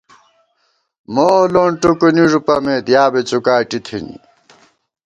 [1.13, 4.17] مو لون ٹُکُونی ݫُپَمېت، یا بی څُکاٹی تھنی